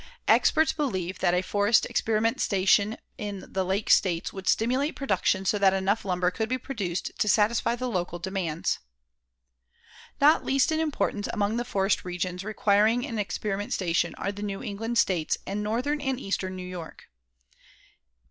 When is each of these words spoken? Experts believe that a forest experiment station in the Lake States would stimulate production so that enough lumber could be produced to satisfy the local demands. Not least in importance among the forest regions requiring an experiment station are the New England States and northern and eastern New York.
Experts 0.27 0.73
believe 0.73 1.19
that 1.19 1.35
a 1.35 1.43
forest 1.43 1.85
experiment 1.87 2.41
station 2.41 2.97
in 3.19 3.45
the 3.53 3.63
Lake 3.63 3.87
States 3.91 4.33
would 4.33 4.47
stimulate 4.47 4.95
production 4.95 5.45
so 5.45 5.59
that 5.59 5.75
enough 5.75 6.03
lumber 6.03 6.31
could 6.31 6.49
be 6.49 6.57
produced 6.57 7.11
to 7.19 7.29
satisfy 7.29 7.75
the 7.75 7.87
local 7.87 8.17
demands. 8.17 8.79
Not 10.19 10.43
least 10.43 10.71
in 10.71 10.79
importance 10.79 11.27
among 11.31 11.57
the 11.57 11.63
forest 11.65 12.03
regions 12.03 12.43
requiring 12.43 13.05
an 13.05 13.19
experiment 13.19 13.73
station 13.73 14.15
are 14.15 14.31
the 14.31 14.41
New 14.41 14.63
England 14.63 14.97
States 14.97 15.37
and 15.45 15.61
northern 15.61 16.01
and 16.01 16.19
eastern 16.19 16.55
New 16.55 16.67
York. 16.67 17.03